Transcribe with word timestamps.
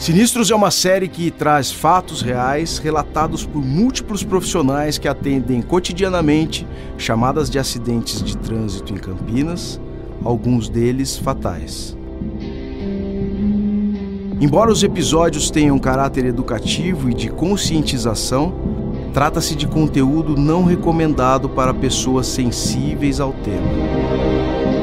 Sinistros 0.00 0.50
é 0.50 0.54
uma 0.54 0.70
série 0.70 1.08
que 1.08 1.30
traz 1.30 1.70
fatos 1.70 2.22
reais 2.22 2.78
relatados 2.78 3.44
por 3.44 3.62
múltiplos 3.62 4.24
profissionais 4.24 4.96
que 4.96 5.06
atendem 5.06 5.60
cotidianamente 5.60 6.66
chamadas 6.96 7.50
de 7.50 7.58
acidentes 7.58 8.22
de 8.22 8.34
trânsito 8.38 8.94
em 8.94 8.96
Campinas, 8.96 9.78
alguns 10.24 10.70
deles 10.70 11.18
fatais. 11.18 11.94
Embora 14.40 14.72
os 14.72 14.82
episódios 14.82 15.50
tenham 15.50 15.78
caráter 15.78 16.24
educativo 16.24 17.10
e 17.10 17.14
de 17.14 17.28
conscientização, 17.28 18.54
trata-se 19.12 19.54
de 19.54 19.66
conteúdo 19.66 20.34
não 20.34 20.64
recomendado 20.64 21.46
para 21.46 21.74
pessoas 21.74 22.26
sensíveis 22.26 23.20
ao 23.20 23.34
tema. 23.34 24.19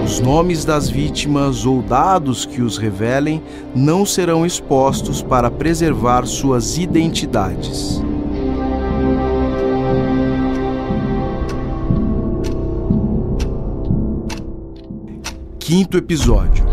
Os 0.07 0.21
nomes 0.21 0.63
das 0.63 0.89
vítimas 0.89 1.65
ou 1.65 1.81
dados 1.81 2.45
que 2.45 2.61
os 2.61 2.77
revelem 2.77 3.43
não 3.75 4.05
serão 4.05 4.45
expostos 4.45 5.21
para 5.21 5.51
preservar 5.51 6.25
suas 6.25 6.77
identidades. 6.77 8.01
Quinto 15.59 15.97
episódio. 15.97 16.63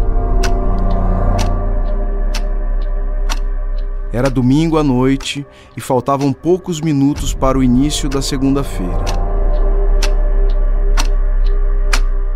Era 4.13 4.31
domingo 4.31 4.79
à 4.79 4.85
noite 4.85 5.45
e 5.77 5.81
faltavam 5.81 6.33
poucos 6.33 6.81
minutos 6.81 7.35
para 7.35 7.59
o 7.59 7.65
início 7.65 8.09
da 8.09 8.23
segunda-feira. 8.23 9.24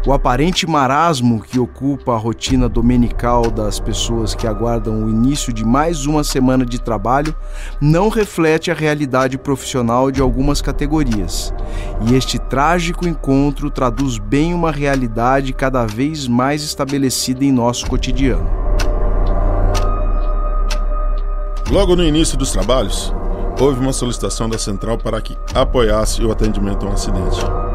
O 0.09 0.13
aparente 0.15 0.67
marasmo 0.67 1.39
que 1.39 1.61
ocupa 1.61 2.15
a 2.15 2.17
rotina 2.17 2.67
dominical 2.67 3.51
das 3.51 3.79
pessoas 3.79 4.35
que 4.35 4.47
aguardam 4.47 5.05
o 5.05 5.11
início 5.11 5.53
de 5.53 5.67
mais 5.67 6.07
uma 6.07 6.25
semana 6.25 6.65
de 6.65 6.81
trabalho 6.81 7.35
não 7.79 8.09
reflete 8.09 8.71
a 8.71 8.75
realidade 8.75 9.37
profissional 9.37 10.11
de 10.11 10.23
algumas 10.23 10.63
categorias. 10.63 11.53
E 12.09 12.15
este 12.15 12.39
trágico 12.39 13.07
encontro 13.07 13.71
traduz 13.71 14.17
bem 14.17 14.55
uma 14.55 14.73
realidade 14.73 15.53
cada 15.53 15.85
vez 15.85 16.27
mais 16.27 16.63
estabelecida 16.63 17.45
em 17.45 17.53
nosso 17.53 17.87
cotidiano. 17.87 18.49
Logo 21.71 21.95
no 21.95 22.03
início 22.03 22.39
dos 22.39 22.51
trabalhos, 22.51 23.15
houve 23.61 23.79
uma 23.79 23.93
solicitação 23.93 24.49
da 24.49 24.57
central 24.57 24.97
para 24.97 25.21
que 25.21 25.37
apoiasse 25.55 26.25
o 26.25 26.33
atendimento 26.33 26.87
a 26.87 26.89
um 26.89 26.93
acidente. 26.95 27.68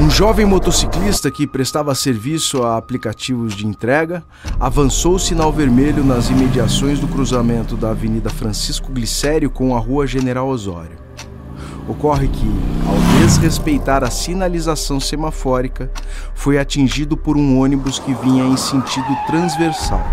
Um 0.00 0.08
jovem 0.08 0.46
motociclista 0.46 1.28
que 1.28 1.44
prestava 1.44 1.92
serviço 1.92 2.62
a 2.62 2.76
aplicativos 2.76 3.52
de 3.52 3.66
entrega 3.66 4.22
avançou 4.60 5.16
o 5.16 5.18
sinal 5.18 5.52
vermelho 5.52 6.04
nas 6.04 6.30
imediações 6.30 7.00
do 7.00 7.08
cruzamento 7.08 7.76
da 7.76 7.90
Avenida 7.90 8.30
Francisco 8.30 8.92
Glicério 8.92 9.50
com 9.50 9.74
a 9.76 9.80
Rua 9.80 10.06
General 10.06 10.46
Osório. 10.46 10.96
Ocorre 11.88 12.28
que, 12.28 12.46
ao 12.86 13.20
desrespeitar 13.20 14.04
a 14.04 14.10
sinalização 14.10 15.00
semafórica, 15.00 15.90
foi 16.32 16.58
atingido 16.58 17.16
por 17.16 17.36
um 17.36 17.58
ônibus 17.58 17.98
que 17.98 18.14
vinha 18.14 18.44
em 18.44 18.56
sentido 18.56 19.16
transversal. 19.26 20.04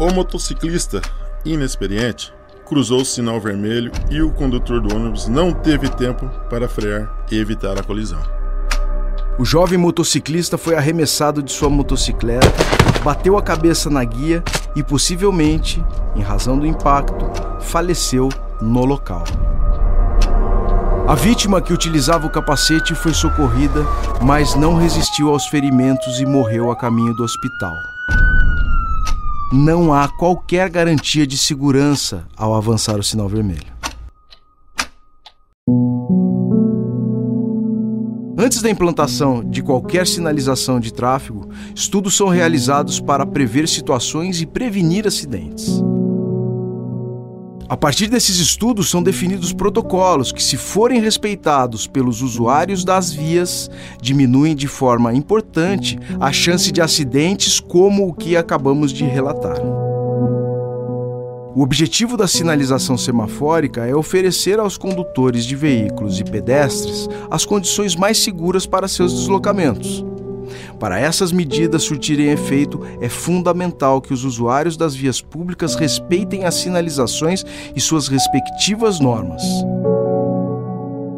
O 0.00 0.12
motociclista, 0.12 1.00
inexperiente, 1.44 2.32
cruzou 2.66 3.00
o 3.00 3.04
sinal 3.04 3.40
vermelho 3.40 3.92
e 4.10 4.22
o 4.22 4.30
condutor 4.30 4.80
do 4.80 4.94
ônibus 4.94 5.28
não 5.28 5.52
teve 5.52 5.88
tempo 5.88 6.28
para 6.48 6.68
frear 6.68 7.10
e 7.30 7.38
evitar 7.38 7.78
a 7.78 7.82
colisão. 7.82 8.20
O 9.38 9.44
jovem 9.44 9.78
motociclista 9.78 10.58
foi 10.58 10.74
arremessado 10.74 11.42
de 11.42 11.50
sua 11.50 11.70
motocicleta, 11.70 12.52
bateu 13.02 13.36
a 13.38 13.42
cabeça 13.42 13.88
na 13.88 14.04
guia 14.04 14.42
e 14.76 14.82
possivelmente, 14.82 15.82
em 16.14 16.20
razão 16.20 16.58
do 16.58 16.66
impacto, 16.66 17.30
faleceu 17.60 18.28
no 18.60 18.84
local. 18.84 19.24
A 21.08 21.14
vítima 21.14 21.60
que 21.60 21.72
utilizava 21.72 22.26
o 22.26 22.30
capacete 22.30 22.94
foi 22.94 23.12
socorrida, 23.12 23.84
mas 24.22 24.54
não 24.54 24.76
resistiu 24.76 25.30
aos 25.30 25.46
ferimentos 25.46 26.20
e 26.20 26.26
morreu 26.26 26.70
a 26.70 26.76
caminho 26.76 27.14
do 27.14 27.24
hospital 27.24 27.74
não 29.52 29.92
há 29.92 30.08
qualquer 30.08 30.70
garantia 30.70 31.26
de 31.26 31.36
segurança 31.36 32.26
ao 32.34 32.54
avançar 32.54 32.98
o 32.98 33.02
sinal 33.02 33.28
vermelho. 33.28 33.70
Antes 38.38 38.62
da 38.62 38.70
implantação 38.70 39.44
de 39.44 39.62
qualquer 39.62 40.06
sinalização 40.06 40.80
de 40.80 40.92
tráfego, 40.92 41.50
estudos 41.74 42.16
são 42.16 42.28
realizados 42.28 42.98
para 42.98 43.26
prever 43.26 43.68
situações 43.68 44.40
e 44.40 44.46
prevenir 44.46 45.06
acidentes. 45.06 45.82
A 47.72 47.76
partir 47.78 48.06
desses 48.06 48.36
estudos 48.36 48.90
são 48.90 49.02
definidos 49.02 49.50
protocolos 49.50 50.30
que, 50.30 50.42
se 50.42 50.58
forem 50.58 51.00
respeitados 51.00 51.86
pelos 51.86 52.20
usuários 52.20 52.84
das 52.84 53.10
vias, 53.10 53.70
diminuem 53.98 54.54
de 54.54 54.68
forma 54.68 55.14
importante 55.14 55.98
a 56.20 56.30
chance 56.30 56.70
de 56.70 56.82
acidentes 56.82 57.58
como 57.58 58.06
o 58.06 58.12
que 58.12 58.36
acabamos 58.36 58.92
de 58.92 59.04
relatar. 59.04 59.56
O 61.54 61.62
objetivo 61.62 62.14
da 62.14 62.28
sinalização 62.28 62.98
semafórica 62.98 63.86
é 63.86 63.94
oferecer 63.94 64.60
aos 64.60 64.76
condutores 64.76 65.46
de 65.46 65.56
veículos 65.56 66.20
e 66.20 66.24
pedestres 66.24 67.08
as 67.30 67.46
condições 67.46 67.96
mais 67.96 68.18
seguras 68.18 68.66
para 68.66 68.86
seus 68.86 69.14
deslocamentos. 69.14 70.04
Para 70.78 70.98
essas 70.98 71.32
medidas 71.32 71.82
surtirem 71.82 72.30
efeito, 72.30 72.80
é 73.00 73.08
fundamental 73.08 74.00
que 74.00 74.12
os 74.12 74.24
usuários 74.24 74.76
das 74.76 74.94
vias 74.94 75.20
públicas 75.20 75.74
respeitem 75.74 76.44
as 76.44 76.54
sinalizações 76.54 77.44
e 77.74 77.80
suas 77.80 78.08
respectivas 78.08 79.00
normas. 79.00 79.42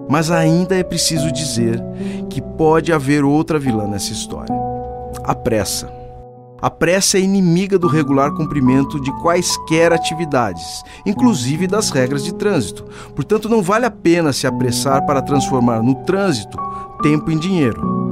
Mas 0.09 0.31
ainda 0.31 0.77
é 0.77 0.83
preciso 0.83 1.33
dizer 1.33 1.83
que 2.28 2.41
pode 2.41 2.93
haver 2.93 3.25
outra 3.25 3.59
vilã 3.59 3.87
nessa 3.87 4.12
história: 4.12 4.55
a 5.25 5.34
pressa. 5.34 6.05
A 6.62 6.71
pressa 6.71 7.19
é 7.19 7.21
inimiga 7.21 7.78
do 7.78 7.87
regular 7.87 8.31
cumprimento 8.33 8.99
de 8.99 9.12
quaisquer 9.21 9.93
atividades, 9.93 10.83
inclusive 11.05 11.66
das 11.66 11.91
regras 11.91 12.25
de 12.25 12.33
trânsito. 12.33 12.84
Portanto, 13.15 13.51
não 13.51 13.61
vale 13.61 13.84
a 13.84 13.91
pena 13.91 14.33
se 14.33 14.47
apressar 14.47 15.05
para 15.05 15.21
transformar 15.21 15.83
no 15.83 15.95
trânsito 16.06 16.56
tempo 17.03 17.31
em 17.31 17.39
dinheiro. 17.39 18.03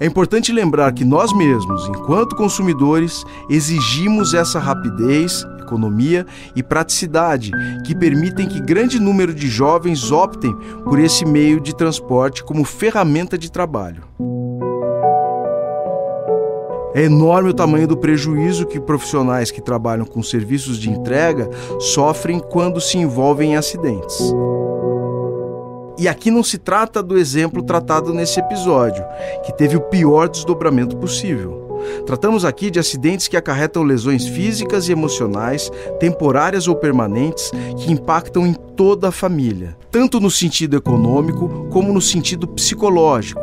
É 0.00 0.06
importante 0.06 0.52
lembrar 0.52 0.92
que 0.92 1.04
nós 1.04 1.32
mesmos, 1.32 1.88
enquanto 1.88 2.36
consumidores, 2.36 3.24
exigimos 3.48 4.34
essa 4.34 4.58
rapidez, 4.58 5.46
economia 5.60 6.26
e 6.54 6.62
praticidade 6.62 7.50
que 7.86 7.94
permitem 7.94 8.46
que 8.46 8.60
grande 8.60 9.00
número 9.00 9.34
de 9.34 9.48
jovens 9.48 10.10
optem 10.10 10.54
por 10.84 10.98
esse 10.98 11.24
meio 11.24 11.60
de 11.60 11.74
transporte 11.74 12.42
como 12.42 12.64
ferramenta 12.64 13.38
de 13.38 13.50
trabalho. 13.50 14.04
É 16.94 17.02
enorme 17.02 17.50
o 17.50 17.54
tamanho 17.54 17.88
do 17.88 17.96
prejuízo 17.96 18.66
que 18.66 18.78
profissionais 18.78 19.50
que 19.50 19.60
trabalham 19.60 20.06
com 20.06 20.22
serviços 20.22 20.78
de 20.78 20.88
entrega 20.88 21.50
sofrem 21.80 22.38
quando 22.38 22.80
se 22.80 22.98
envolvem 22.98 23.52
em 23.52 23.56
acidentes. 23.56 24.32
E 25.96 26.08
aqui 26.08 26.30
não 26.30 26.42
se 26.42 26.58
trata 26.58 27.02
do 27.02 27.16
exemplo 27.16 27.62
tratado 27.62 28.12
nesse 28.12 28.40
episódio, 28.40 29.04
que 29.44 29.56
teve 29.56 29.76
o 29.76 29.80
pior 29.80 30.28
desdobramento 30.28 30.96
possível. 30.96 31.62
Tratamos 32.06 32.44
aqui 32.44 32.70
de 32.70 32.78
acidentes 32.78 33.28
que 33.28 33.36
acarretam 33.36 33.82
lesões 33.82 34.26
físicas 34.26 34.88
e 34.88 34.92
emocionais, 34.92 35.70
temporárias 36.00 36.66
ou 36.66 36.74
permanentes, 36.74 37.50
que 37.78 37.92
impactam 37.92 38.46
em 38.46 38.54
toda 38.54 39.08
a 39.08 39.12
família, 39.12 39.76
tanto 39.90 40.18
no 40.18 40.30
sentido 40.30 40.76
econômico 40.76 41.68
como 41.70 41.92
no 41.92 42.00
sentido 42.00 42.48
psicológico. 42.48 43.42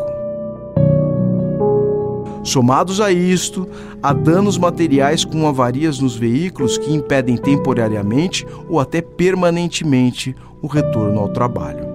Somados 2.43 2.99
a 2.99 3.11
isto, 3.11 3.67
há 4.01 4.11
danos 4.11 4.57
materiais 4.57 5.23
com 5.23 5.47
avarias 5.47 5.99
nos 5.99 6.15
veículos 6.15 6.77
que 6.77 6.91
impedem 6.91 7.37
temporariamente 7.37 8.45
ou 8.67 8.79
até 8.79 8.99
permanentemente 8.99 10.35
o 10.61 10.67
retorno 10.67 11.19
ao 11.19 11.29
trabalho. 11.29 11.90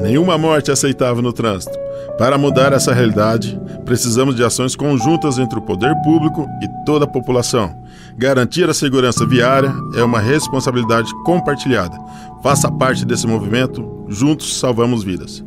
Nenhuma 0.00 0.38
morte 0.38 0.70
é 0.70 0.72
aceitável 0.72 1.22
no 1.22 1.32
trânsito. 1.32 1.76
Para 2.16 2.38
mudar 2.38 2.72
essa 2.72 2.92
realidade, 2.92 3.60
precisamos 3.84 4.34
de 4.34 4.44
ações 4.44 4.76
conjuntas 4.76 5.38
entre 5.38 5.58
o 5.58 5.62
poder 5.62 5.94
público 6.02 6.48
e 6.62 6.84
toda 6.84 7.04
a 7.04 7.08
população. 7.08 7.74
Garantir 8.16 8.68
a 8.68 8.74
segurança 8.74 9.26
viária 9.26 9.72
é 9.96 10.02
uma 10.02 10.20
responsabilidade 10.20 11.12
compartilhada. 11.24 11.96
Faça 12.42 12.70
parte 12.70 13.04
desse 13.04 13.26
movimento, 13.26 14.04
juntos 14.08 14.58
salvamos 14.58 15.02
vidas. 15.02 15.44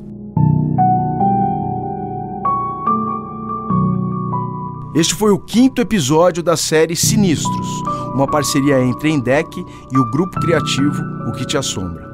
Este 4.93 5.15
foi 5.15 5.31
o 5.31 5.39
quinto 5.39 5.81
episódio 5.81 6.43
da 6.43 6.57
série 6.57 6.97
Sinistros, 6.97 7.67
uma 8.13 8.27
parceria 8.27 8.81
entre 8.81 9.09
Endec 9.09 9.47
e 9.91 9.97
o 9.97 10.11
grupo 10.11 10.37
criativo 10.41 11.01
O 11.29 11.31
Que 11.31 11.45
Te 11.45 11.57
Assombra. 11.57 12.10